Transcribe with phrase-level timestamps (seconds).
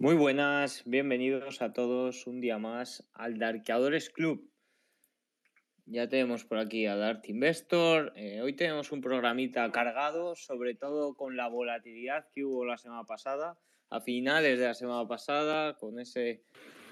[0.00, 4.48] Muy buenas, bienvenidos a todos un día más al Darkeadores Club.
[5.86, 8.12] Ya tenemos por aquí a Dart Investor.
[8.14, 13.02] Eh, hoy tenemos un programita cargado, sobre todo con la volatilidad que hubo la semana
[13.06, 13.58] pasada,
[13.90, 16.44] a finales de la semana pasada, con ese,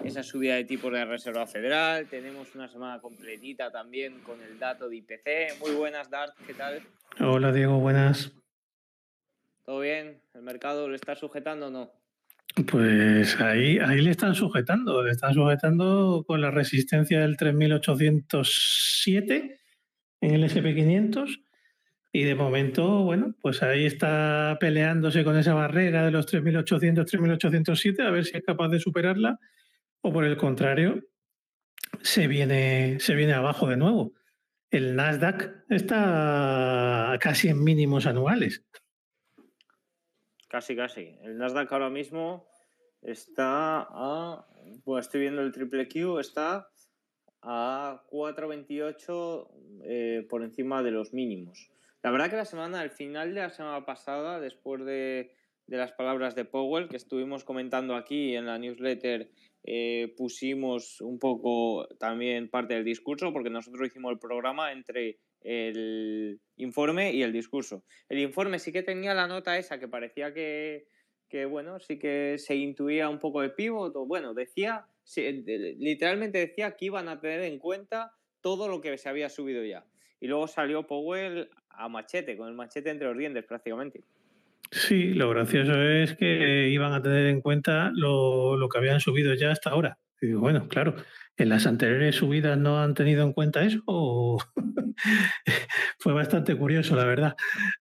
[0.03, 2.09] esa subida de tipos de Reserva Federal.
[2.09, 5.61] Tenemos una semana completita también con el dato de IPC.
[5.61, 6.83] Muy buenas, Dart, ¿qué tal?
[7.21, 8.33] Hola, Diego, buenas.
[9.63, 10.21] ¿Todo bien?
[10.33, 11.96] ¿El mercado lo está sujetando o no?
[12.65, 19.59] Pues ahí, ahí le están sujetando, le están sujetando con la resistencia del 3807
[20.21, 21.39] en el SP500
[22.11, 28.01] y de momento, bueno, pues ahí está peleándose con esa barrera de los 3800, 3807
[28.01, 29.39] a ver si es capaz de superarla
[30.01, 31.03] o por el contrario
[32.01, 34.13] se viene, se viene abajo de nuevo.
[34.71, 38.63] El Nasdaq está casi en mínimos anuales.
[40.57, 41.15] Casi, casi.
[41.21, 42.47] El Nasdaq ahora mismo
[43.03, 44.47] está a.
[44.85, 46.67] Bueno, estoy viendo el triple Q, está
[47.43, 49.49] a 4.28
[49.83, 51.69] eh, por encima de los mínimos.
[52.01, 55.35] La verdad que la semana, al final de la semana pasada, después de,
[55.67, 59.29] de las palabras de Powell que estuvimos comentando aquí en la newsletter,
[59.63, 66.41] eh, pusimos un poco también parte del discurso, porque nosotros hicimos el programa entre el
[66.57, 67.83] informe y el discurso.
[68.09, 70.87] El informe sí que tenía la nota esa que parecía que,
[71.29, 76.85] que bueno, sí que se intuía un poco de pivot, bueno, decía, literalmente decía que
[76.85, 79.85] iban a tener en cuenta todo lo que se había subido ya.
[80.19, 84.03] Y luego salió Powell a machete, con el machete entre los dientes prácticamente.
[84.71, 89.33] Sí, lo gracioso es que iban a tener en cuenta lo, lo que habían subido
[89.33, 89.97] ya hasta ahora.
[90.21, 90.95] Y digo, bueno, claro,
[91.37, 93.83] ¿en las anteriores subidas no han tenido en cuenta eso?
[95.99, 97.35] Fue bastante curioso, la verdad.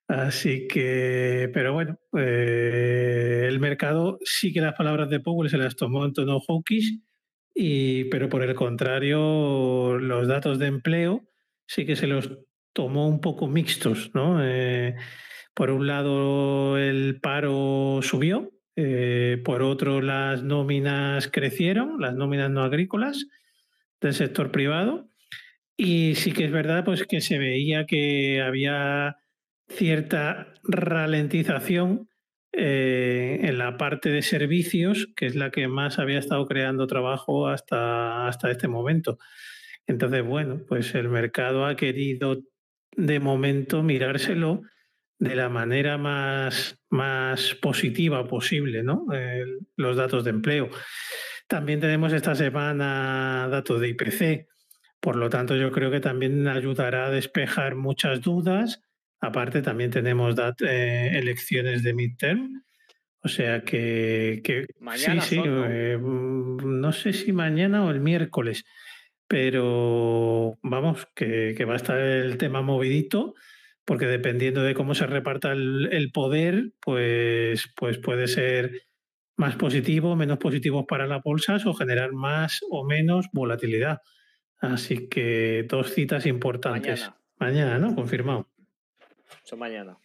[0.07, 5.77] Así que, pero bueno, eh, el mercado sí que las palabras de Powell se las
[5.77, 7.01] tomó en tono hawkish,
[7.55, 11.25] y, pero por el contrario, los datos de empleo
[11.67, 12.31] sí que se los
[12.75, 14.45] tomó un poco mixtos, ¿no?
[14.45, 14.95] Eh,
[15.55, 22.63] por un lado, el paro subió, eh, por otro, las nóminas crecieron, las nóminas no
[22.63, 23.27] agrícolas
[24.01, 25.09] del sector privado.
[25.79, 29.17] Y sí que es verdad pues, que se veía que había
[29.69, 32.09] cierta ralentización
[32.53, 37.49] eh, en la parte de servicios, que es la que más había estado creando trabajo
[37.49, 39.19] hasta, hasta este momento.
[39.87, 42.43] Entonces, bueno, pues el mercado ha querido
[42.97, 44.63] de momento mirárselo
[45.19, 49.07] de la manera más, más positiva posible, ¿no?
[49.77, 50.69] los datos de empleo.
[51.49, 54.49] También tenemos esta semana datos de IPC,
[55.01, 58.83] por lo tanto yo creo que también ayudará a despejar muchas dudas.
[59.21, 62.63] Aparte también tenemos eh, elecciones de midterm,
[63.23, 66.93] o sea que, mañana sí, sí, eh, ¿no?
[66.93, 68.65] sé si mañana o el miércoles,
[69.27, 73.35] pero vamos, que, que va a estar el tema movidito
[73.87, 78.83] porque dependiendo de cómo se reparta el, poder, pues, pues puede ser
[79.37, 84.01] más positivo, menos positivo para las bolsas o generar más o menos volatilidad.
[84.59, 87.11] Así que dos citas importantes.
[87.39, 87.95] Mañana, ¿no?
[87.95, 88.51] Confirmado.
[89.45, 89.97] Son mañana.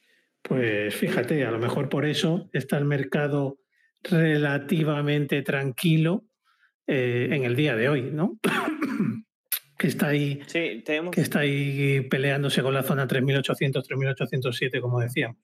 [0.44, 3.58] Pues fíjate, a lo mejor por eso está el mercado
[4.03, 6.25] relativamente tranquilo
[6.86, 8.38] eh, en el día de hoy, ¿no?
[9.81, 15.38] Que está ahí, que está ahí peleándose con la zona 3800, 3807, como decíamos.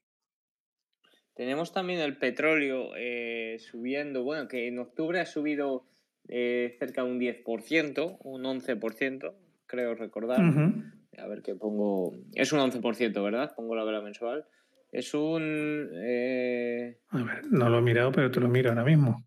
[1.33, 5.87] Tenemos también el petróleo eh, subiendo, bueno, que en octubre ha subido
[6.27, 9.33] eh, cerca de un 10%, un 11%,
[9.65, 10.39] creo recordar.
[11.17, 12.13] A ver qué pongo.
[12.35, 13.55] Es un 11%, ¿verdad?
[13.55, 14.45] Pongo la vela mensual.
[14.91, 15.89] Es un.
[15.95, 19.26] Eh, A ver, no lo he mirado, pero te lo miro ahora mismo.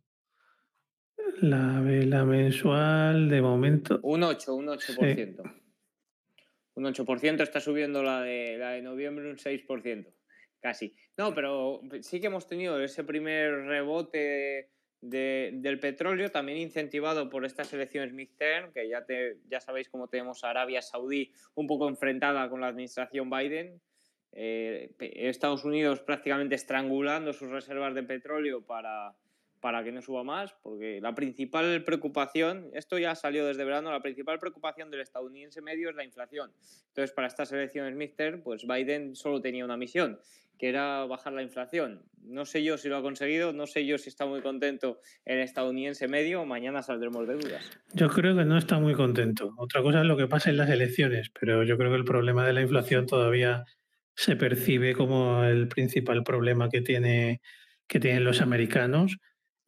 [1.38, 4.00] La vela mensual, de momento.
[4.02, 5.54] Un 8, un 8%.
[6.74, 10.12] Un 8%, está subiendo la de, la de noviembre un 6%.
[10.60, 10.94] Casi.
[11.16, 17.72] No, pero sí que hemos tenido ese primer rebote del petróleo, también incentivado por estas
[17.72, 22.48] elecciones midterm, que ya, te, ya sabéis cómo tenemos a Arabia Saudí un poco enfrentada
[22.50, 23.80] con la administración Biden.
[24.32, 29.14] Eh, Estados Unidos prácticamente estrangulando sus reservas de petróleo para,
[29.60, 34.02] para que no suba más, porque la principal preocupación, esto ya salió desde verano, la
[34.02, 36.50] principal preocupación del estadounidense medio es la inflación.
[36.88, 40.18] Entonces, para estas elecciones Mister, pues Biden solo tenía una misión,
[40.58, 42.02] que era bajar la inflación.
[42.22, 45.40] No sé yo si lo ha conseguido, no sé yo si está muy contento el
[45.40, 47.70] estadounidense medio, mañana saldremos de dudas.
[47.94, 49.52] Yo creo que no está muy contento.
[49.56, 52.46] Otra cosa es lo que pasa en las elecciones, pero yo creo que el problema
[52.46, 53.64] de la inflación todavía
[54.14, 57.40] se percibe como el principal problema que, tiene,
[57.86, 59.16] que tienen los americanos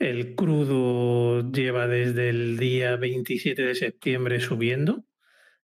[0.03, 5.05] El crudo lleva desde el día 27 de septiembre subiendo.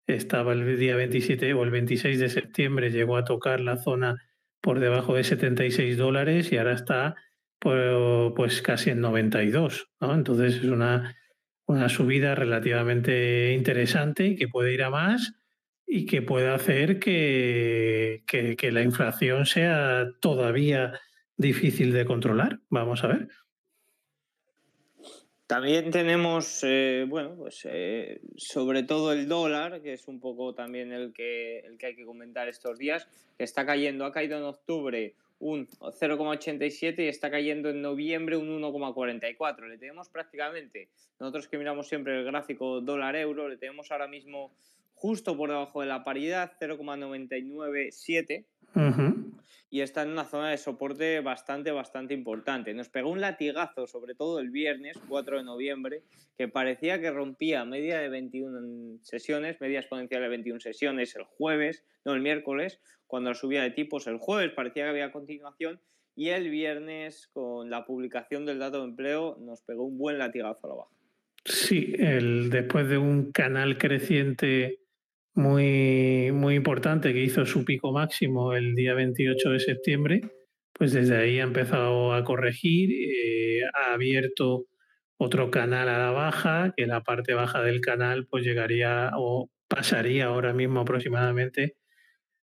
[0.06, 4.18] Estaba el día 27 o el 26 de septiembre, llegó a tocar la zona
[4.62, 7.16] por debajo de 76 dólares y ahora está
[7.58, 9.90] pues, casi en 92.
[10.02, 11.16] Entonces es una,
[11.66, 15.34] una subida relativamente interesante y que puede ir a más
[15.88, 20.94] y que puede hacer que, que la inflación sea todavía
[21.38, 22.60] difícil de controlar.
[22.70, 23.30] Vamos a ver.
[25.48, 30.92] También tenemos, eh, bueno, pues eh, sobre todo el dólar, que es un poco también
[30.92, 33.08] el que, el que hay que comentar estos días,
[33.38, 38.62] que está cayendo, ha caído en octubre un 0,87 y está cayendo en noviembre un
[38.62, 39.70] 1,44.
[39.70, 44.52] Le tenemos prácticamente, nosotros que miramos siempre el gráfico dólar-euro, le tenemos ahora mismo
[44.96, 48.46] justo por debajo de la paridad, 0,997
[49.70, 52.74] y está en una zona de soporte bastante, bastante importante.
[52.74, 56.04] Nos pegó un latigazo, sobre todo el viernes, 4 de noviembre,
[56.38, 61.84] que parecía que rompía media de 21 sesiones, media exponencial de 21 sesiones el jueves,
[62.06, 65.82] no el miércoles, cuando la subida de tipos el jueves parecía que había continuación
[66.16, 70.66] y el viernes con la publicación del dato de empleo nos pegó un buen latigazo
[70.66, 70.92] a la baja.
[71.46, 74.80] Sí, el, después de un canal creciente
[75.38, 80.22] muy, muy importante que hizo su pico máximo el día 28 de septiembre,
[80.74, 84.66] pues desde ahí ha empezado a corregir, eh, ha abierto
[85.18, 90.26] otro canal a la baja, que la parte baja del canal pues llegaría o pasaría
[90.26, 91.78] ahora mismo aproximadamente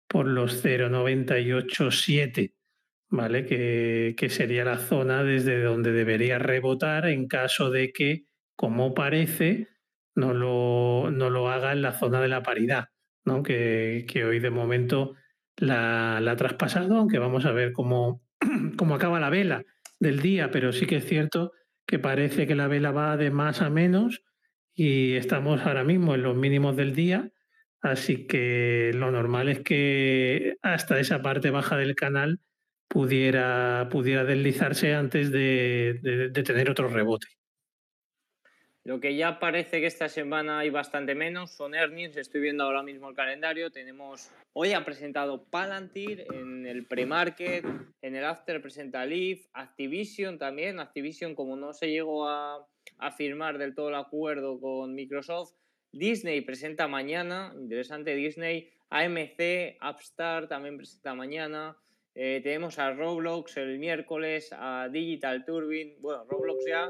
[0.08, 2.54] por los 0,987,
[3.10, 3.46] ¿vale?
[3.48, 8.26] Que, que sería la zona desde donde debería rebotar en caso de que,
[8.56, 9.73] como parece,
[10.16, 12.86] no lo, no lo haga en la zona de la paridad,
[13.26, 13.44] ¿no?
[13.44, 15.16] que, que hoy de momento
[15.58, 18.22] la, la, ha traspasado, aunque vamos a ver cómo,
[18.78, 19.64] cómo acaba la vela
[20.00, 21.52] del día, pero sí que es cierto
[21.86, 24.24] que parece que la vela va de más a menos
[24.74, 27.30] y estamos ahora mismo en los mínimos del día,
[27.82, 32.40] así que lo normal es que hasta esa parte baja del canal
[32.88, 37.28] pudiera, pudiera deslizarse antes de, de, de tener otro rebote.
[38.86, 42.18] Lo que ya parece que esta semana hay bastante menos son earnings.
[42.18, 43.72] Estoy viendo ahora mismo el calendario.
[43.72, 47.64] Tenemos hoy ha presentado Palantir en el pre-market,
[48.02, 50.82] en el after presenta Leaf, Activision también.
[50.82, 52.68] Activision, como no se llegó a,
[53.16, 55.54] firmar del todo el acuerdo con Microsoft,
[55.94, 57.54] Disney presenta mañana.
[57.56, 58.70] Interesante, Disney.
[58.90, 61.78] AMC, Upstart también presenta mañana.
[62.16, 65.96] Eh, tenemos a Roblox el miércoles, a Digital Turbine.
[66.00, 66.90] Bueno, Roblox ya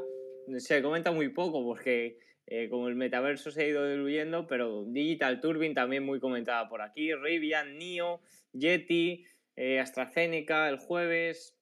[0.57, 5.39] se comenta muy poco porque eh, como el metaverso se ha ido diluyendo, pero Digital
[5.39, 9.25] Turbine también muy comentada por aquí, Rivian, NIO, Yeti,
[9.55, 11.57] eh, AstraZeneca el jueves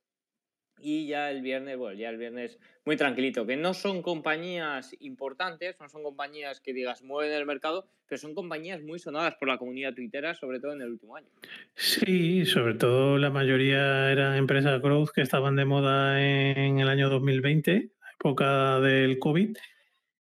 [0.80, 5.80] y ya el viernes, bueno, ya el viernes muy tranquilito, que no son compañías importantes,
[5.80, 9.60] no son compañías que digas mueven el mercado, pero son compañías muy sonadas por la
[9.60, 11.30] comunidad twittera, sobre todo en el último año.
[11.76, 17.10] Sí, sobre todo la mayoría eran empresas growth que estaban de moda en el año
[17.10, 19.58] 2020 época del COVID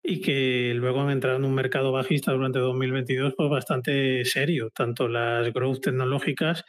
[0.03, 5.07] y que luego han entrado en un mercado bajista durante 2022 pues bastante serio, tanto
[5.07, 6.65] las growth tecnológicas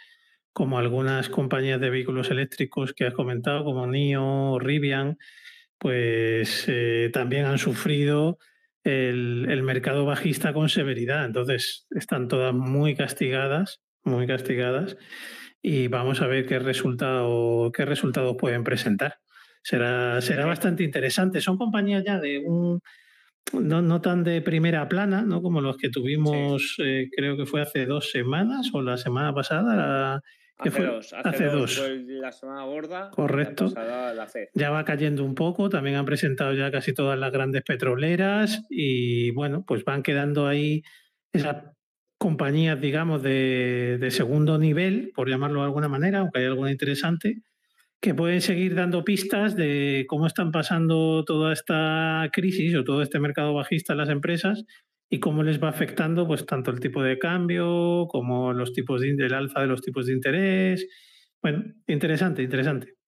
[0.52, 5.18] como algunas compañías de vehículos eléctricos que has comentado, como NIO, Rivian,
[5.78, 8.38] pues eh, también han sufrido
[8.84, 11.24] el, el, mercado bajista con severidad.
[11.24, 14.98] Entonces están todas muy castigadas, muy castigadas,
[15.62, 19.22] y vamos a ver qué resultado, qué resultados pueden presentar
[19.62, 21.42] será, será bastante interesante.
[21.42, 22.82] Son compañías ya de un,
[23.54, 25.42] no, no, tan de primera plana, ¿no?
[25.42, 26.84] Como los que tuvimos, sí.
[26.84, 29.76] eh, creo que fue hace dos semanas o la semana pasada.
[29.76, 30.22] La,
[30.58, 31.76] hace, dos, hace, hace dos.
[31.76, 31.90] dos.
[32.08, 33.10] la semana gorda.
[33.12, 33.72] Correcto.
[33.76, 35.70] La la ya va cayendo un poco.
[35.70, 40.84] También han presentado ya casi todas las grandes petroleras y bueno, pues van quedando ahí
[41.34, 41.66] esas
[42.18, 47.42] compañías, digamos, de, de segundo nivel, por llamarlo de alguna manera, aunque hay alguna interesante,
[48.02, 53.20] que pueden seguir dando pistas de cómo están pasando toda esta crisis o todo este
[53.20, 54.66] mercado bajista en las empresas
[55.10, 59.10] y cómo les va afectando pues tanto el tipo de cambio como los tipos de,
[59.10, 60.88] el alza de los tipos de interés.
[61.44, 63.01] Bueno, interesante, interesante.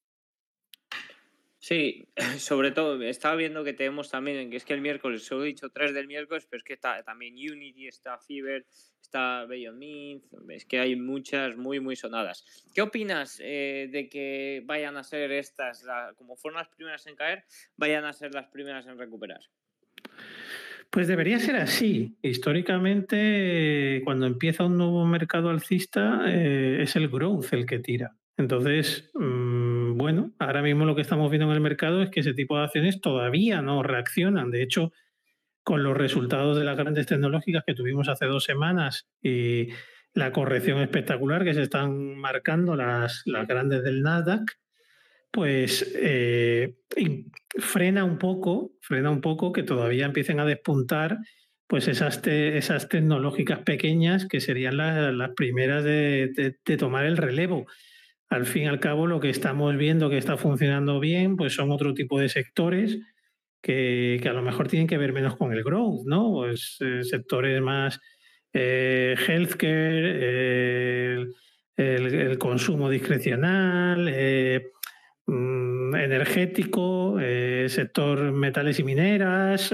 [1.63, 5.47] Sí, sobre todo, estaba viendo que tenemos también, que es que el miércoles, solo he
[5.47, 8.65] dicho tres del miércoles, pero es que está también Unity, está Fever,
[9.01, 12.43] está Beyond Mint, es que hay muchas muy, muy sonadas.
[12.75, 15.85] ¿Qué opinas eh, de que vayan a ser estas,
[16.17, 17.45] como fueron las primeras en caer,
[17.77, 19.39] vayan a ser las primeras en recuperar?
[20.89, 22.17] Pues debería ser así.
[22.21, 28.17] Históricamente, cuando empieza un nuevo mercado alcista, eh, es el growth el que tira.
[28.35, 32.33] Entonces, mmm, bueno, ahora mismo lo que estamos viendo en el mercado es que ese
[32.33, 34.51] tipo de acciones todavía no reaccionan.
[34.51, 34.91] De hecho,
[35.63, 39.69] con los resultados de las grandes tecnológicas que tuvimos hace dos semanas y
[40.13, 44.43] la corrección espectacular que se están marcando las, las grandes del Nasdaq,
[45.31, 46.75] pues eh,
[47.57, 51.17] frena un poco, frena un poco que todavía empiecen a despuntar
[51.65, 57.65] pues esas, esas tecnológicas pequeñas que serían las primeras de, tomar el relevo.
[58.29, 61.71] Al fin y al cabo, lo que estamos viendo que está funcionando bien, pues son
[61.71, 62.99] otro tipo de sectores
[63.61, 66.31] que, a lo mejor tienen que ver menos con el growth, ¿no?
[66.31, 67.99] Pues eh, sectores más
[68.53, 70.19] eh, healthcare,
[71.75, 74.11] el, consumo discrecional,
[75.25, 77.17] mm, energético,
[77.67, 79.73] sector metales y mineras,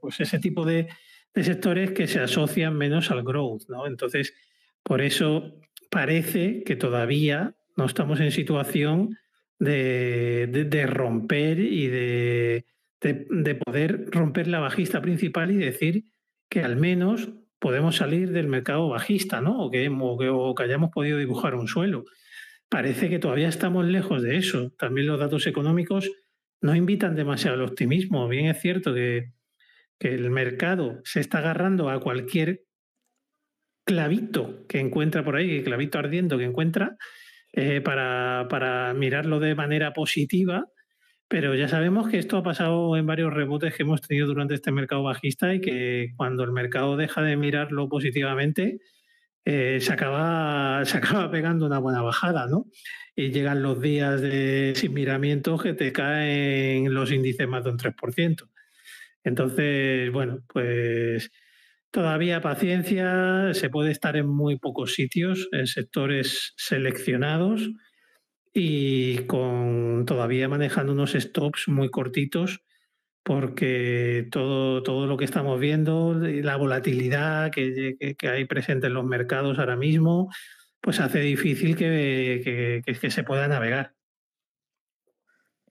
[0.00, 0.88] pues ese tipo de,
[1.34, 3.62] de sectores que se asocian menos al growth.
[3.68, 3.86] ¿no?
[3.86, 4.34] Entonces,
[4.82, 5.60] por eso
[5.90, 9.16] parece que todavía no estamos en situación
[9.58, 12.64] de, romper y de,
[13.64, 16.04] poder romper la bajista principal y decir
[16.48, 19.58] que al menos podemos salir del mercado bajista, ¿no?
[19.58, 22.04] O que, o que, hayamos podido dibujar un suelo.
[22.68, 24.70] Parece que todavía estamos lejos de eso.
[24.78, 26.10] También los datos económicos
[26.60, 28.28] no invitan demasiado al optimismo.
[28.28, 29.34] Bien es cierto que
[29.98, 32.64] que el mercado se está agarrando a cualquier
[33.86, 36.96] clavito que encuentra por ahí, clavito ardiendo que encuentra,
[37.56, 40.66] eh, para, para mirarlo de manera positiva,
[41.28, 44.72] pero ya sabemos que esto ha pasado en varios rebotes que hemos tenido durante este
[44.72, 48.80] mercado bajista y que cuando el mercado deja de mirarlo positivamente,
[49.44, 52.66] eh, se, acaba, se acaba pegando una buena bajada, ¿no?
[53.14, 57.78] Y llegan los días de sin miramiento que te caen los índices más de un
[57.78, 58.50] 3%.
[59.22, 61.30] Entonces, bueno, pues
[61.94, 67.70] todavía paciencia, se puede estar en muy pocos sitios, en sectores seleccionados
[68.52, 72.64] y con todavía manejando unos stops muy cortitos
[73.22, 79.60] porque todo, todo lo que estamos viendo, la volatilidad que, hay presente en los mercados
[79.60, 80.30] ahora mismo,
[80.80, 83.94] pues hace difícil que se pueda navegar.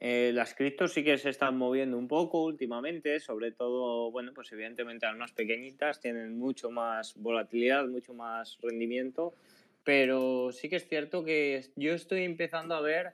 [0.06, 4.52] Eh, las criptos sí que se están moviendo un poco últimamente, sobre todo, bueno, pues
[4.52, 9.34] evidentemente las más pequeñitas tienen mucho más volatilidad, mucho más rendimiento,
[9.86, 13.14] pero sí que es cierto que yo estoy empezando a ver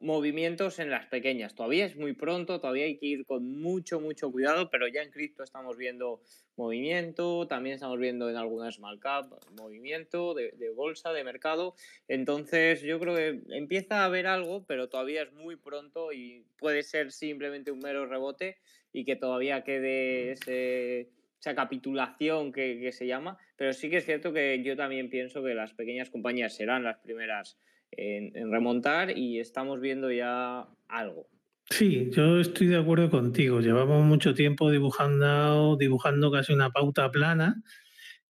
[0.00, 1.54] movimientos en las pequeñas.
[1.54, 5.10] Todavía es muy pronto, todavía hay que ir con mucho, mucho cuidado, pero ya en
[5.10, 6.20] cripto estamos viendo
[6.56, 11.74] movimiento, también estamos viendo en algunas small cap movimiento de, bolsa, de mercado.
[12.08, 16.82] Entonces yo creo que empieza a haber algo, pero todavía es muy pronto y puede
[16.82, 18.58] ser simplemente un mero rebote
[18.92, 23.38] y que todavía quede esa capitulación que, que se llama.
[23.56, 26.98] Pero sí que es cierto que yo también pienso que las pequeñas compañías serán las
[26.98, 27.58] primeras
[27.92, 31.28] en, remontar y estamos viendo ya algo.
[31.70, 33.60] Sí, yo estoy de acuerdo contigo.
[33.60, 37.62] Llevamos mucho tiempo dibujando, dibujando casi una pauta plana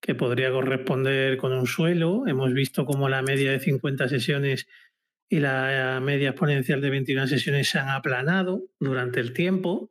[0.00, 2.26] que podría corresponder con un suelo.
[2.26, 4.66] Hemos visto cómo la media de 50 sesiones
[5.28, 9.90] y la media exponencial de 21 sesiones se han aplanado durante el tiempo,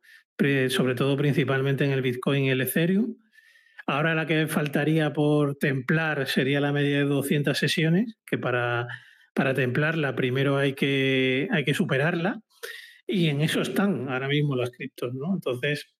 [0.68, 3.16] sobre todo principalmente en el Bitcoin y el Ethereum.
[3.86, 8.86] Ahora la que faltaría por templar sería la media de 200 sesiones, que para
[9.38, 12.40] para templarla primero hay que, hay que superarla
[13.06, 15.32] y en eso están ahora mismo las criptos, ¿no?
[15.32, 15.94] Entonces,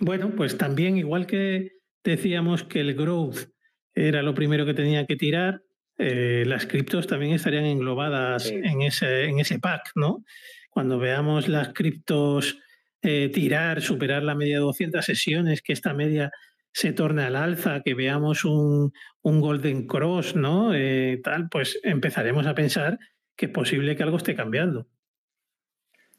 [0.00, 3.46] bueno, pues también igual que decíamos que el growth
[3.94, 5.62] era lo primero que tenía que tirar,
[5.98, 10.24] eh, las criptos también estarían englobadas en, ese, en ese pack, ¿no?
[10.68, 12.58] Cuando veamos las criptos
[13.02, 16.32] eh, tirar, superar la media de 200 sesiones, que esta media
[16.72, 20.74] se torne al alza, que veamos un, Golden Cross, ¿no?
[20.74, 22.98] Eh, tal, pues empezaremos a pensar
[23.36, 24.86] que es posible que algo esté cambiando.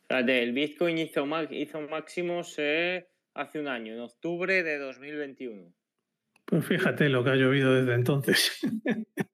[0.09, 5.71] El Bitcoin hizo, hizo máximos eh, hace un año, en octubre de 2021.
[6.45, 8.59] Pues fíjate lo que ha llovido desde entonces.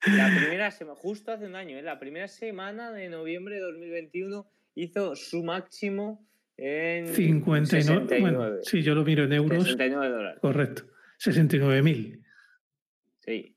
[0.06, 1.82] La primera semana, justo hace un año, ¿eh?
[1.82, 4.46] la primera semana de noviembre de 2021
[4.76, 8.20] hizo su máximo en 59.
[8.20, 9.64] Bueno, sí, yo lo miro en euros.
[9.64, 10.40] 69 dólares.
[10.42, 10.84] Correcto.
[11.20, 12.22] 69.000.
[13.20, 13.56] Sí.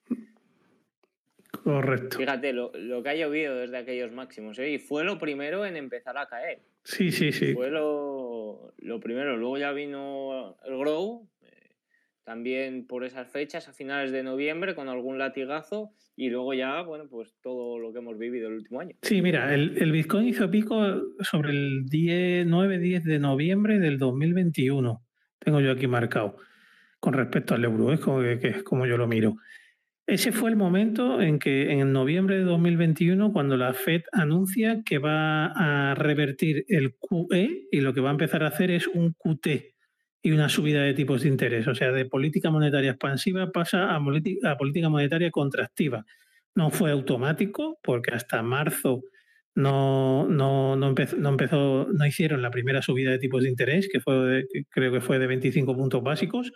[1.62, 2.18] Correcto.
[2.18, 4.58] Fíjate lo, que ha llovido desde aquellos máximos.
[4.58, 4.70] ¿eh?
[4.70, 6.60] Y fue lo primero en empezar a caer.
[6.84, 7.52] Sí, sí, sí.
[7.52, 8.72] Fue lo,
[9.02, 9.36] primero.
[9.36, 11.74] Luego ya vino el Grow, eh,
[12.24, 15.90] también por esas fechas, a finales de noviembre, con algún latigazo.
[16.16, 18.96] Y luego ya, bueno, pues todo lo que hemos vivido el último año.
[19.02, 20.74] Sí, mira, el, el Bitcoin hizo pico
[21.20, 25.02] sobre el 9-10 de noviembre del 2021.
[25.38, 26.36] Tengo yo aquí marcado
[27.00, 29.36] con respecto al euro, es como, que, como yo lo miro.
[30.06, 34.98] ese fue el momento en que en noviembre de 2021, cuando la Fed anuncia que
[34.98, 39.12] va a revertir el QE y lo que va a empezar a hacer es un
[39.12, 39.74] QT
[40.22, 41.68] y una subida de tipos de interés.
[41.68, 46.04] O sea, de política monetaria expansiva pasa a, a política monetaria contractiva.
[46.54, 49.04] No fue automático porque hasta marzo
[49.58, 53.88] no, no, no, empezó, no, empezó, no hicieron la primera subida de tipos de interés,
[53.90, 56.52] que fue creo que fue de 25 puntos básicos,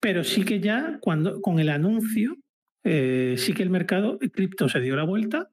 [0.00, 2.36] pero sí que ya cuando, con el anuncio,
[2.84, 5.50] eh, sí que el mercado cripto se dio la vuelta,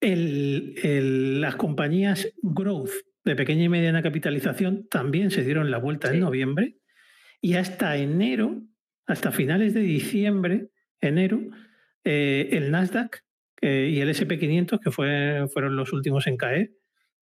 [0.00, 2.90] el, el, las compañías growth
[3.24, 6.76] de pequeña y mediana capitalización también se dieron la vuelta en noviembre
[7.40, 8.62] y hasta enero,
[9.06, 10.68] hasta finales de diciembre,
[11.00, 11.40] enero,
[12.04, 13.24] eh, el Nasdaq
[13.60, 16.70] y el SP500, que fue, fueron los últimos en caer,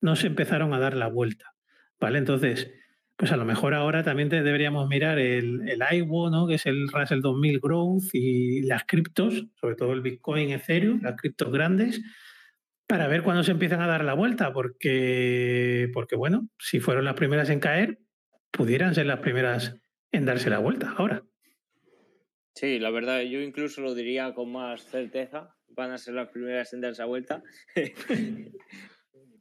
[0.03, 1.55] no se empezaron a dar la vuelta.
[1.99, 2.19] ¿Vale?
[2.19, 2.71] Entonces,
[3.17, 6.47] pues a lo mejor ahora también deberíamos mirar el, el IWO, ¿no?
[6.47, 11.17] que es el Russell 2000 Growth y las criptos, sobre todo el Bitcoin, Ethereum, las
[11.17, 12.03] criptos grandes,
[12.87, 17.15] para ver cuándo se empiezan a dar la vuelta, porque, porque bueno, si fueron las
[17.15, 17.99] primeras en caer,
[18.51, 19.75] pudieran ser las primeras
[20.13, 21.25] en darse la vuelta ahora.
[22.55, 26.73] Sí, la verdad, yo incluso lo diría con más certeza, van a ser las primeras
[26.73, 27.43] en dar esa vuelta.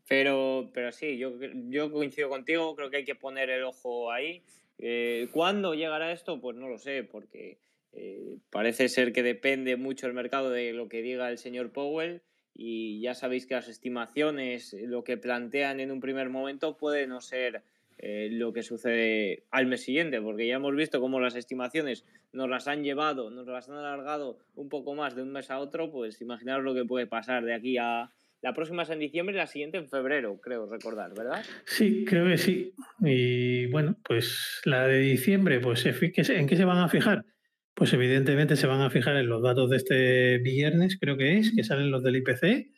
[0.07, 1.33] pero, pero sí, yo,
[1.69, 4.43] yo coincido contigo, creo que hay que poner el ojo ahí.
[4.77, 6.39] Eh, ¿Cuándo llegará esto?
[6.41, 7.57] Pues no lo sé, porque
[7.93, 12.21] eh, parece ser que depende mucho el mercado de lo que diga el señor Powell
[12.53, 17.19] y ya sabéis que las estimaciones, lo que plantean en un primer momento puede no
[17.19, 17.63] ser
[17.97, 22.49] eh, lo que sucede al mes siguiente, porque ya hemos visto cómo las estimaciones nos
[22.49, 25.91] las han llevado, nos las han alargado un poco más de un mes a otro,
[25.91, 28.11] pues imaginaros lo que puede pasar de aquí a...
[28.45, 31.43] La próxima es en diciembre y la siguiente en febrero, creo recordar, ¿verdad?
[31.65, 32.75] Sí, creo que sí.
[32.99, 36.11] Y bueno, pues la de diciembre, pues ¿en
[36.47, 37.25] qué se van a fijar?
[37.73, 41.55] Pues evidentemente se van a fijar en los datos de este viernes, creo que es,
[41.55, 42.69] que salen los del IPC.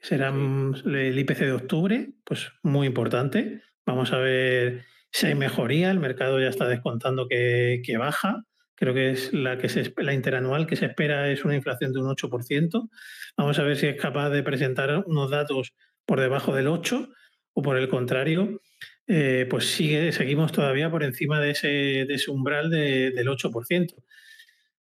[0.00, 3.62] Serán el IPC de octubre, pues muy importante.
[3.86, 5.92] Vamos a ver si hay mejoría.
[5.92, 8.42] El mercado ya está descontando que, baja.
[8.78, 12.00] Creo que es la que se la interanual que se espera es una inflación de
[12.00, 12.88] un 8%.
[13.36, 15.74] Vamos a ver si es capaz de presentar unos datos
[16.06, 17.08] por debajo del 8
[17.54, 18.62] o por el contrario,
[19.08, 23.94] eh, pues sigue, seguimos todavía por encima de ese, de ese umbral del 8%.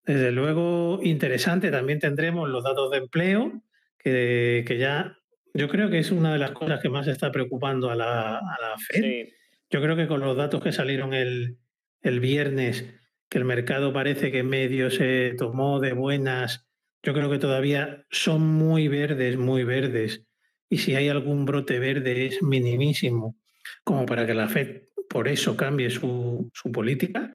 [0.05, 3.63] Desde luego, interesante, también tendremos los datos de empleo,
[3.99, 5.17] que, que ya
[5.55, 8.79] yo creo que es una de las cosas que más está preocupando a la, a
[8.79, 9.29] Fed.
[9.71, 11.59] Yo creo que con los datos que salieron el,
[12.03, 12.93] viernes,
[13.29, 16.67] que el mercado parece que medio se tomó de buenas,
[17.03, 20.25] yo creo que todavía son muy verdes, muy verdes.
[20.69, 23.37] Y si hay algún brote verde es minimísimo,
[23.85, 27.35] como para que la Fed por eso cambie su, su política.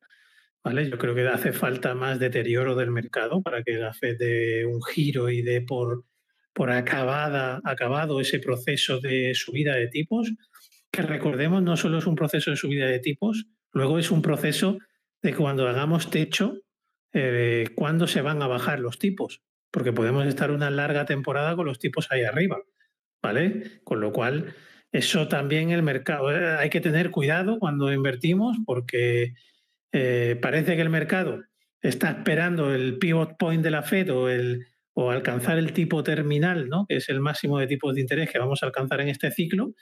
[0.61, 0.89] ¿Vale?
[0.89, 4.83] Yo creo que hace falta más deterioro del mercado para que la Fed dé un
[4.83, 6.03] giro y dé por
[6.59, 10.33] por acabada, acabado ese proceso de subida de tipos,
[10.91, 14.77] que recordemos no solo es un proceso de subida de tipos, luego es un proceso
[15.21, 16.61] de cuando hagamos techo,
[17.13, 21.65] eh, cuándo se van a bajar los tipos, porque podemos estar una larga temporada con
[21.65, 22.57] los tipos ahí arriba,
[23.21, 23.81] ¿vale?
[23.83, 24.53] Con lo cual,
[24.91, 29.33] eso también el mercado, eh, hay que tener cuidado cuando invertimos, porque
[29.91, 31.43] eh, parece que el mercado
[31.81, 36.67] está esperando el pivot point de la Fed o el, o alcanzar el tipo terminal,
[36.69, 36.85] ¿no?
[36.87, 39.73] que es el máximo de tipos de interés que vamos a alcanzar en este ciclo,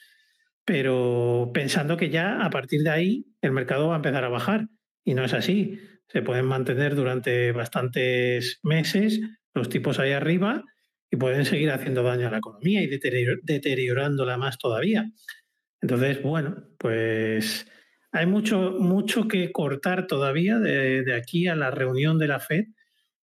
[0.63, 4.67] pero pensando que ya a partir de ahí el mercado va a empezar a bajar.
[5.07, 5.79] Y no es así.
[6.09, 9.21] Se pueden mantener durante bastantes meses
[9.53, 10.63] los tipos ahí arriba
[11.09, 15.09] y pueden seguir haciendo daño a la economía y deteriorándola más todavía.
[15.81, 17.65] Entonces, bueno, pues
[18.11, 22.65] hay mucho, mucho que cortar todavía de, de aquí a la reunión de la FED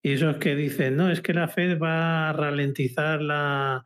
[0.01, 3.85] y esos que dicen, no, es que la Fed va a ralentizar la,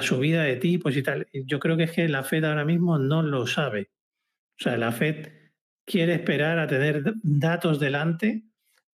[0.00, 1.26] subida de tipos y tal.
[1.32, 3.90] Yo creo que es que la Fed ahora mismo no lo sabe.
[4.60, 5.41] O sea, la Fed
[5.84, 8.44] quiere esperar a tener datos delante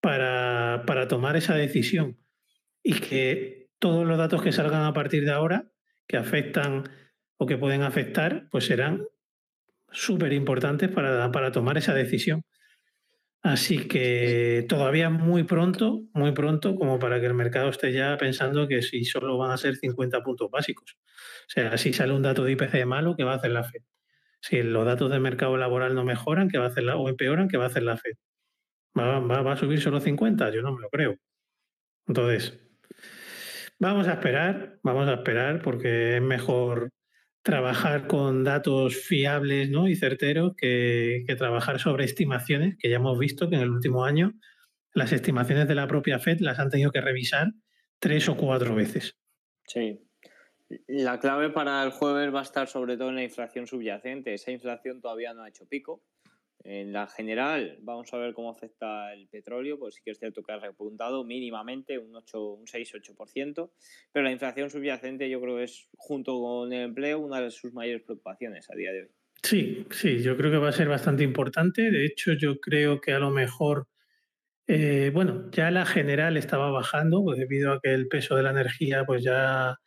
[0.00, 2.18] para, para tomar esa decisión.
[2.82, 5.70] Y que todos los datos que salgan a partir de ahora,
[6.06, 6.84] que afectan
[7.36, 9.04] o que pueden afectar, pues serán
[9.90, 12.44] súper importantes para, para tomar esa decisión.
[13.42, 18.66] Así que todavía muy pronto, muy pronto, como para que el mercado esté ya pensando
[18.66, 20.96] que si solo van a ser 50 puntos básicos.
[21.46, 23.82] O sea, si sale un dato de IPC malo, ¿qué va a hacer la Fed?
[24.40, 27.48] Si los datos del mercado laboral no mejoran, ¿qué va a hacer la, o empeoran,
[27.48, 28.12] ¿qué va a hacer la Fed?
[28.98, 30.50] ¿Va, va a subir solo 50?
[30.50, 31.16] Yo no me lo creo.
[32.06, 32.58] Entonces,
[33.78, 36.90] vamos a esperar, vamos a esperar porque es mejor
[37.42, 39.88] trabajar con datos fiables ¿no?
[39.88, 44.34] y certeros que, trabajar sobre estimaciones, que ya hemos visto que en el último año
[44.92, 47.52] las estimaciones de la propia Fed las han tenido que revisar
[47.98, 49.16] tres o cuatro veces.
[49.66, 50.00] Sí.
[50.86, 54.34] La clave para el jueves va a estar sobre todo en la inflación subyacente.
[54.34, 56.02] Esa inflación todavía no ha hecho pico.
[56.64, 60.42] En la general, vamos a ver cómo afecta el petróleo, pues sí que es cierto
[60.42, 63.70] que ha repuntado mínimamente un, 8, un 6-8%,
[64.12, 67.72] pero la inflación subyacente yo creo que es, junto con el empleo, una de sus
[67.72, 69.08] mayores preocupaciones a día de hoy.
[69.42, 71.90] Sí, sí, yo creo que va a ser bastante importante.
[71.90, 73.86] De hecho, yo creo que a lo mejor,
[74.66, 78.50] eh, bueno, ya la general estaba bajando pues, debido a que el peso de la
[78.50, 79.78] energía pues ya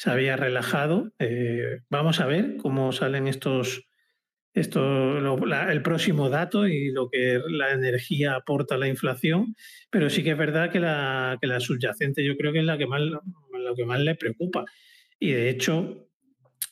[0.00, 1.12] se había relajado.
[1.18, 3.86] Eh, vamos a ver cómo salen estos
[4.54, 9.54] esto, el próximo dato y lo que la energía aporta a la inflación,
[9.90, 12.78] pero sí que es verdad que la, que la subyacente yo creo que es la
[12.78, 14.64] que más, lo que más le preocupa.
[15.18, 16.08] Y de hecho,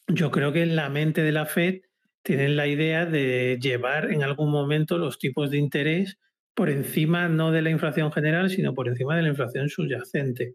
[0.06, 1.82] yo creo que en la mente de la Fed
[2.22, 6.18] tienen la idea de llevar en algún momento los tipos de interés
[6.54, 10.54] por encima no de la inflación general, sino por encima de la inflación subyacente.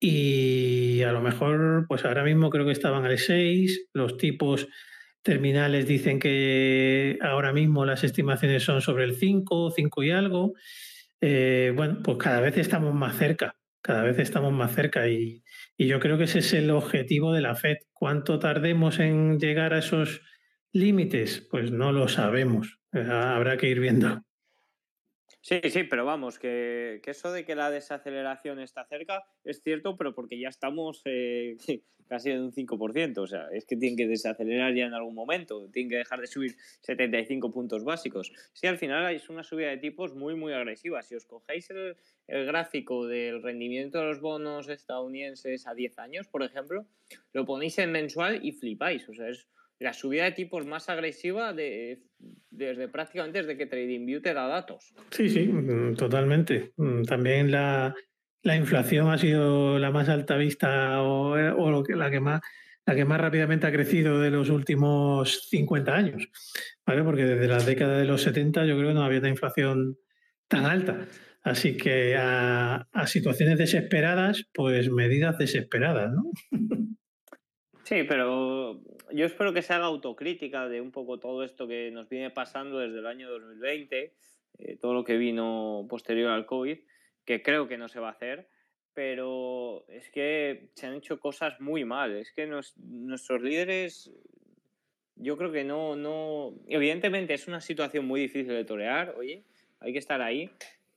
[0.00, 4.68] Y a lo mejor, pues ahora mismo creo que estaban al 6, los tipos
[5.22, 10.54] terminales dicen que ahora mismo las estimaciones son sobre el 5, 5 y algo.
[11.20, 15.42] Eh, bueno, pues cada vez estamos más cerca, cada vez estamos más cerca y,
[15.76, 17.78] y, yo creo que ese es el objetivo de la FED.
[17.92, 20.22] ¿Cuánto tardemos en llegar a esos
[20.72, 21.46] límites?
[21.50, 24.22] Pues no lo sabemos, eh, habrá que ir viendo.
[25.48, 30.14] Sí, sí, pero vamos, que, eso de que la desaceleración está cerca es cierto, pero
[30.14, 31.56] porque ya estamos eh,
[32.06, 33.16] casi en un 5%.
[33.16, 36.26] O sea, es que tienen que desacelerar ya en algún momento, tienen que dejar de
[36.26, 38.30] subir 75 puntos básicos.
[38.52, 41.00] Sí, al final es una subida de tipos muy, muy agresiva.
[41.00, 46.28] Si os cogéis el, el gráfico del rendimiento de los bonos estadounidenses a 10 años,
[46.28, 46.84] por ejemplo,
[47.32, 49.08] lo ponéis en mensual y flipáis.
[49.08, 52.02] O sea, es la subida de tipos más agresiva de,
[52.50, 54.92] desde prácticamente desde que TradingView te da datos.
[55.10, 56.72] Sí, sí, mm, totalmente.
[56.76, 57.94] Mm, también la,
[58.44, 62.40] inflación ha sido la más alta vista o, o la que más
[62.86, 66.30] la que más rápidamente ha crecido de los últimos 50 años,
[66.86, 67.04] ¿vale?
[67.04, 69.98] Porque desde la década de los 70 yo creo que no había una inflación
[70.48, 71.06] tan alta.
[71.42, 76.32] Así que a, a situaciones desesperadas, pues medidas desesperadas, ¿no?
[77.88, 82.06] Sí, pero yo espero que se haga autocrítica de un poco todo esto que nos
[82.06, 84.12] viene pasando desde el año 2020,
[84.58, 86.80] eh, todo lo que vino posterior al COVID,
[87.24, 88.50] que creo que no se va a hacer,
[88.92, 92.14] pero es que se han hecho cosas muy mal.
[92.14, 94.12] Es que nuestros líderes,
[95.16, 96.60] yo creo que no, no.
[96.66, 99.44] Evidentemente es una situación muy difícil de torear, oye,
[99.80, 100.50] hay que estar ahí,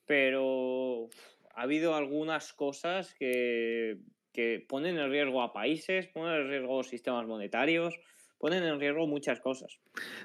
[0.06, 1.08] pero
[1.56, 3.98] ha habido algunas cosas que
[4.34, 8.00] que ponen en riesgo a países, ponen en riesgo sistemas monetarios,
[8.38, 9.80] ponen en riesgo muchas cosas.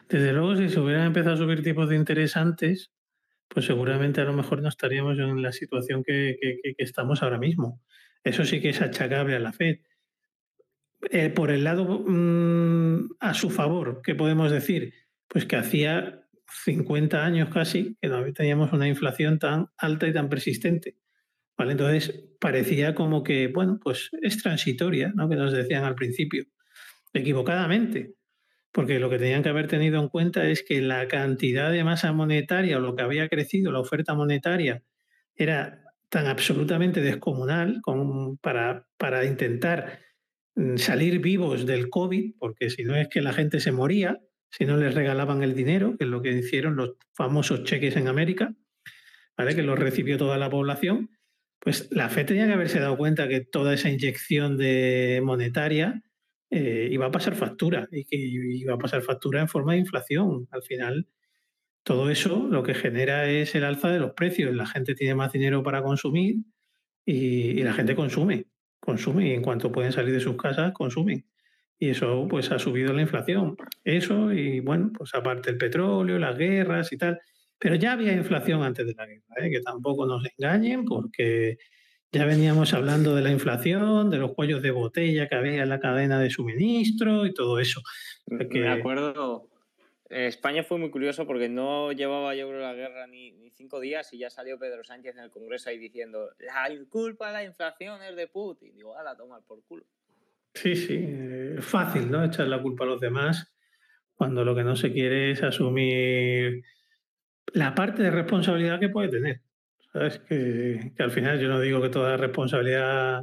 [0.08, 2.92] Desde luego, si se hubieran empezado a subir tipos de interés antes,
[3.48, 6.36] pues seguramente a lo mejor no estaríamos en la situación que,
[6.78, 7.82] estamos ahora mismo.
[8.24, 9.78] Eso sí que es achacable a la Fed.
[11.10, 14.94] Eh, por el lado mm, a su favor, ¿qué podemos decir?
[15.28, 16.26] Pues que hacía
[16.64, 20.96] 50 años casi que no teníamos una inflación tan alta y tan persistente.
[21.58, 25.28] Entonces parecía como que, bueno, pues es transitoria, ¿no?
[25.28, 26.44] Que nos decían al principio,
[27.12, 28.14] equivocadamente,
[28.72, 32.12] porque lo que tenían que haber tenido en cuenta es que la cantidad de masa
[32.12, 34.82] monetaria o lo que había crecido, la oferta monetaria,
[35.34, 40.00] era tan absolutamente descomunal como para, para intentar
[40.54, 44.64] mm, salir vivos del COVID, porque si no es que la gente se moría, si
[44.64, 48.54] no les regalaban el dinero, que es lo que hicieron los famosos cheques en América,
[49.36, 49.54] ¿vale?
[49.54, 51.10] que los recibió toda la población,
[51.66, 56.00] pues la FED tenía que haberse dado cuenta que toda esa inyección de monetaria
[56.48, 60.46] eh, iba a pasar factura y que iba a pasar factura en forma de inflación.
[60.52, 61.08] Al final,
[61.82, 64.54] todo eso lo que genera es el alza de los precios.
[64.54, 66.36] La gente tiene más dinero para consumir
[67.04, 68.46] y, la gente consume,
[68.78, 71.26] consume y en cuanto pueden salir de sus casas, consumen.
[71.80, 73.56] Y eso pues ha subido la inflación.
[73.82, 77.20] Eso y bueno, pues aparte el petróleo, las guerras y tal.
[77.58, 79.50] Pero ya había inflación antes de la guerra, ¿eh?
[79.50, 81.58] que tampoco nos engañen, porque
[82.12, 85.80] ya veníamos hablando de la inflación, de los cuellos de botella que había en la
[85.80, 87.80] cadena de suministro y todo eso.
[88.26, 89.48] Me acuerdo,
[90.08, 94.18] España fue muy curioso porque no llevaba yo creo la guerra ni, cinco días y
[94.18, 98.14] ya salió Pedro Sánchez en el Congreso ahí diciendo la culpa de la inflación es
[98.14, 98.76] de Putin.
[98.76, 99.84] Digo, a la tomar por culo.
[100.54, 102.24] Sí, sí, eh, fácil, ¿no?
[102.24, 103.52] Echar la culpa a los demás
[104.14, 106.62] cuando lo que no se quiere es asumir
[107.52, 109.40] la parte de responsabilidad que puede tener.
[109.92, 110.18] ¿Sabes?
[110.20, 113.22] Que, al final yo no digo que toda responsabilidad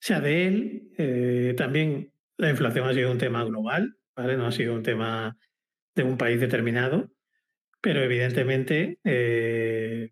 [0.00, 0.92] sea de él.
[0.98, 4.36] Eh, también la inflación ha sido un tema global, ¿vale?
[4.36, 5.36] No ha sido un tema
[5.94, 7.10] de un país determinado.
[7.80, 10.10] Pero evidentemente, eh,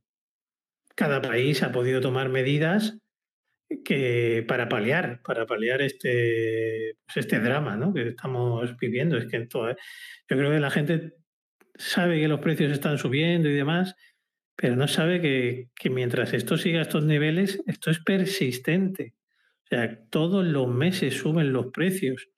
[0.94, 2.98] cada país ha podido tomar medidas
[3.85, 7.94] que para paliar, para paliar este, pues este drama ¿no?
[7.94, 9.16] que estamos viviendo.
[9.16, 9.76] Es que todo, yo
[10.37, 11.14] creo que la gente
[11.81, 13.97] sabe que los precios están subiendo y demás,
[14.55, 19.14] pero no sabe que, que mientras esto siga a estos niveles, esto es persistente.
[19.64, 22.29] O sea, todos los meses suben los precios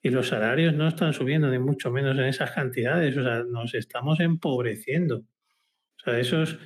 [0.00, 3.16] y los salarios no están subiendo, ni mucho menos en esas cantidades.
[3.16, 5.18] O sea, nos estamos empobreciendo.
[5.18, 6.58] O sea, eso es,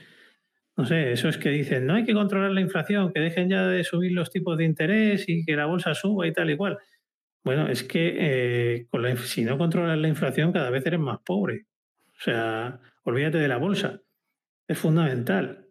[0.77, 3.67] no sé, eso es que dicen, no hay que controlar la inflación, que dejen ya
[3.67, 6.79] de subir los tipos de interés y que la bolsa suba y tal y cual.
[7.45, 11.19] Bueno, es que eh, con la, si no controlas la inflación, cada vez eres más
[11.25, 11.67] pobre.
[12.23, 14.01] O sea, olvídate de la bolsa.
[14.69, 15.67] Es fundamental.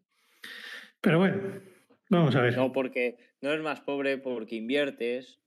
[1.00, 1.62] Pero bueno,
[2.10, 2.58] vamos a ver.
[2.58, 5.40] No, porque no eres más pobre porque inviertes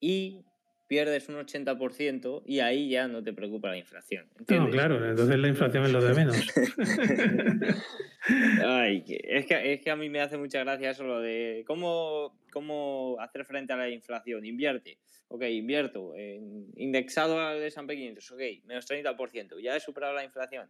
[0.00, 0.46] y
[0.88, 4.26] pierdes un 80% y ahí ya no te preocupa la inflación.
[4.48, 6.36] No, claro, entonces la inflación es lo de menos.
[8.64, 12.36] Ay, es, que, es que a mí me hace mucha gracia eso lo de cómo,
[12.50, 14.44] cómo hacer frente a la inflación.
[14.44, 14.98] Invierte.
[15.28, 16.14] Ok, invierto.
[16.76, 18.30] indexado al S&P 500.
[18.32, 19.60] Ok, menos 30%.
[19.62, 20.68] Ya he superado la inflación.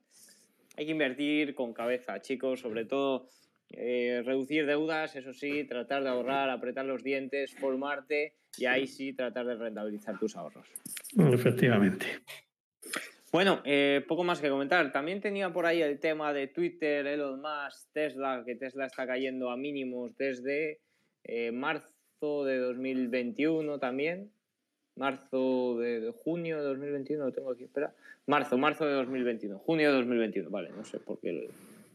[0.77, 3.29] Hay que invertir con cabeza, chicos, sobre todo
[3.71, 9.13] eh, reducir deudas, eso sí, tratar de ahorrar, apretar los dientes, formarte y ahí sí
[9.13, 10.67] tratar de rentabilizar tus ahorros.
[11.17, 12.07] Efectivamente.
[13.31, 14.91] Bueno, eh, poco más que comentar.
[14.91, 19.51] También tenía por ahí el tema de Twitter, Elon Musk, Tesla, que Tesla está cayendo
[19.51, 20.81] a mínimos desde
[21.25, 24.33] eh, marzo de 2021 también.
[24.97, 27.95] Marzo de, junio de 2021, lo tengo aquí, espera.
[28.27, 31.43] Marzo, marzo de 2021, junio de 2021, vale, no sé por qué lo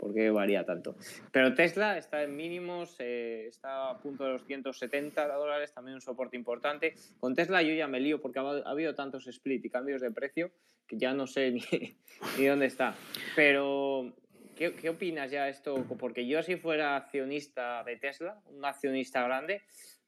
[0.04, 0.98] por qué varía tanto.
[1.32, 6.02] Pero Tesla está en mínimos, eh, está a punto de los 170 dólares, también un
[6.02, 6.94] soporte importante.
[7.22, 10.52] Con Tesla yo ya me lío porque ha, habido tantos split y cambios de precio
[10.86, 11.52] que ya no sé
[12.38, 12.96] ni, dónde está.
[13.34, 14.14] Pero,
[14.58, 15.86] ¿qué, opinas ya esto?
[15.98, 19.62] Porque yo si fuera accionista de Tesla, un accionista grande,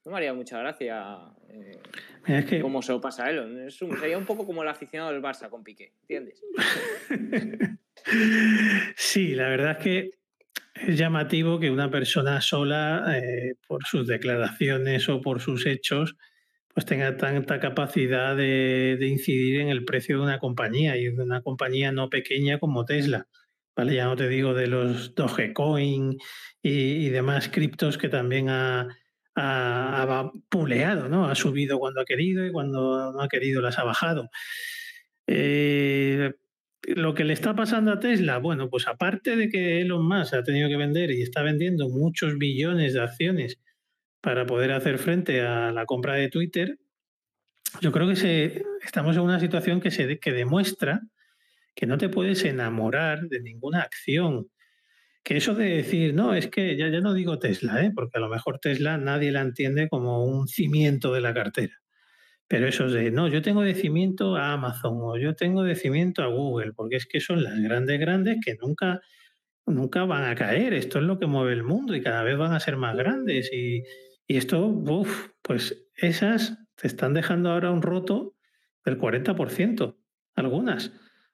[0.03, 1.21] no me haría mucha gracia
[2.27, 3.71] eh, cómo se lo pasa a Elon.
[3.71, 6.43] sería un poco como el aficionado del Barça con Piqué, ¿entiendes?
[8.95, 10.11] Sí, la verdad es que
[10.75, 16.15] es llamativo que una persona sola, eh, por sus declaraciones o por sus hechos,
[16.73, 21.41] pues tenga tanta capacidad de, incidir en el precio de una compañía y de una
[21.41, 23.27] compañía no pequeña como Tesla.
[23.75, 23.95] ¿vale?
[23.95, 26.17] Ya no te digo de los Dogecoin
[26.61, 26.69] y,
[27.07, 28.87] y demás criptos que también ha,
[29.35, 31.29] ha, puleado, ¿no?
[31.29, 34.29] Ha subido cuando ha querido y cuando no ha querido las ha bajado.
[35.27, 36.33] Eh,
[36.87, 40.43] lo que le está pasando a Tesla, bueno, pues aparte de que Elon Musk ha
[40.43, 43.59] tenido que vender y está vendiendo muchos billones de acciones
[44.21, 46.77] para poder hacer frente a la compra de Twitter,
[47.81, 51.01] yo creo que estamos en una situación que, se, demuestra
[51.75, 54.47] que no te puedes enamorar de ninguna acción.
[55.23, 57.91] Que eso de decir, no, es que ya, ya no digo Tesla, ¿eh?
[57.93, 61.73] porque a lo mejor Tesla nadie la entiende como un cimiento de la cartera.
[62.47, 66.73] Pero eso de, no, yo tengo decimiento a Amazon o yo tengo decimiento a Google,
[66.73, 69.01] porque es que son las grandes, grandes que nunca,
[69.65, 70.73] nunca van a caer.
[70.73, 73.51] Esto es lo que mueve el mundo y cada vez van a ser más grandes.
[73.51, 73.84] Y,
[74.27, 78.36] y esto, uff, pues esas te están dejando ahora un roto
[78.84, 79.97] del 40%,
[80.36, 80.91] algunas,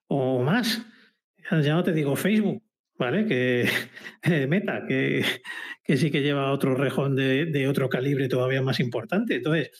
[0.07, 0.85] o más.
[1.49, 2.63] Ya no te digo Facebook,
[2.97, 3.25] ¿vale?
[3.25, 3.67] Que
[4.47, 5.25] Meta, que,
[5.83, 9.35] que, sí que lleva otro rejón de, de otro calibre todavía más importante.
[9.35, 9.71] Entonces,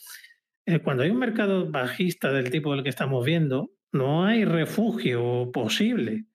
[0.65, 5.51] eh, cuando hay un mercado bajista del tipo del que estamos viendo, no hay refugio
[5.51, 6.25] posible.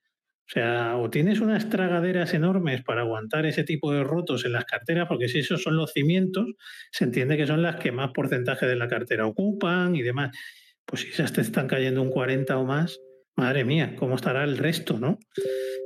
[0.47, 4.63] O sea, o tienes unas tragaderas enormes para aguantar ese tipo de rotos en las
[4.63, 6.45] carteras, porque si esos son los cimientos,
[6.91, 10.37] se entiende que son las que más porcentaje de la cartera ocupan y demás.
[10.85, 12.97] Pues si esas te están cayendo un 40 o más,
[13.35, 15.19] madre mía, ¿cómo estará el resto, no?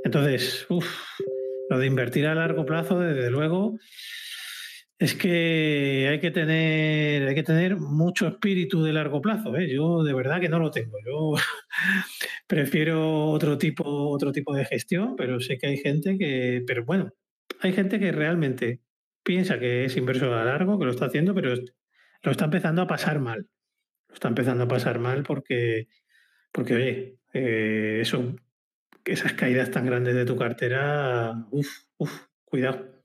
[0.04, 0.88] Entonces, uff,
[1.71, 3.80] lo de invertir a largo plazo, desde luego,
[5.01, 9.57] es que hay que tener, hay que tener mucho espíritu de largo plazo.
[9.57, 9.67] ¿eh?
[9.67, 10.99] Yo de verdad que no lo tengo.
[11.03, 11.33] Yo
[12.47, 17.11] prefiero otro tipo, otro tipo de gestión, pero sé que hay gente que, pero bueno,
[17.61, 18.81] hay gente que realmente
[19.23, 22.87] piensa que es inversor a largo, que lo está haciendo, pero lo está empezando a
[22.87, 23.47] pasar mal.
[24.07, 25.87] Lo está empezando a pasar mal porque,
[26.51, 28.35] porque oye, eh, eso,
[29.03, 33.00] esas caídas tan grandes de tu cartera, uff, uff, cuidado.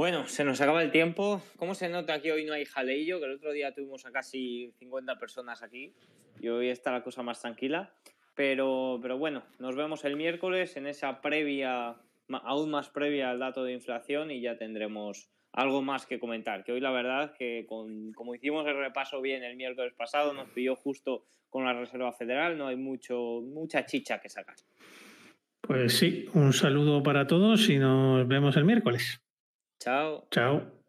[0.00, 1.42] Bueno, se nos acaba el tiempo.
[1.58, 3.18] ¿Cómo se nota que hoy no hay jaleillo?
[3.20, 5.92] Que el otro día tuvimos a casi 50 personas aquí
[6.40, 7.92] y hoy está la cosa más tranquila.
[8.34, 11.96] Pero, pero bueno, nos vemos el miércoles en esa previa,
[12.30, 16.64] aún más previa al dato de inflación y ya tendremos algo más que comentar.
[16.64, 20.76] Que hoy la verdad que como hicimos el repaso bien el miércoles pasado, nos pilló
[20.76, 24.56] justo con la Reserva Federal, no hay mucho, mucha chicha que sacar.
[25.60, 29.20] Pues sí, un saludo para todos y nos vemos el miércoles.
[29.80, 30.26] Ciao.
[30.30, 30.79] Ciao.